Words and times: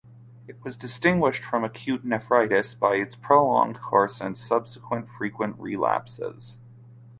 It 0.47 0.59
was 0.63 0.77
distinguished 0.77 1.43
from 1.43 1.63
acute 1.63 2.03
nephritis 2.03 2.73
by 2.73 2.95
its 2.95 3.15
prolonged 3.15 3.77
course 3.81 4.19
and 4.19 4.35
subsequent 4.35 5.07
frequent 5.07 5.59
relapses. 5.59 6.57